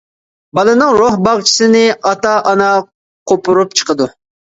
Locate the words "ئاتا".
2.11-2.31